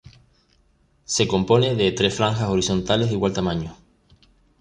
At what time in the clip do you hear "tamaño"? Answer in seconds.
3.33-3.77